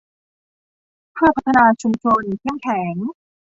[1.13, 2.95] เพื่อพัฒนาชุมชนเข้มแข็ง